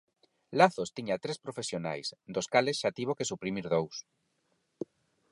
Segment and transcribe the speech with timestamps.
[0.59, 3.95] Lazos tiña tres profesionais, dos cales xa tivo que suprimir dous.